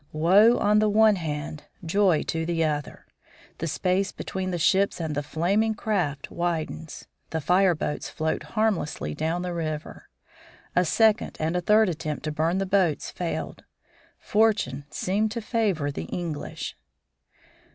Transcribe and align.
Woe 0.13 0.57
on 0.57 0.79
the 0.79 0.89
one 0.89 1.15
hand, 1.17 1.65
joy 1.85 2.23
on 2.33 2.45
the 2.47 2.63
other! 2.65 3.05
the 3.59 3.67
space 3.67 4.11
between 4.11 4.49
the 4.49 4.57
ships 4.57 4.99
and 4.99 5.13
the 5.13 5.21
flaming 5.21 5.75
craft 5.75 6.31
widens 6.31 7.05
the 7.29 7.37
fireboats 7.39 8.09
float 8.09 8.41
harmlessly 8.41 9.13
down 9.13 9.43
the 9.43 9.53
river. 9.53 10.09
A 10.75 10.85
second 10.85 11.37
and 11.39 11.55
a 11.55 11.61
third 11.61 11.87
attempt 11.87 12.23
to 12.23 12.31
burn 12.31 12.57
the 12.57 12.65
boats 12.65 13.11
failed. 13.11 13.63
Fortune 14.17 14.85
seemed 14.89 15.29
to 15.33 15.39
favor 15.39 15.91
the 15.91 16.05
English. 16.05 16.75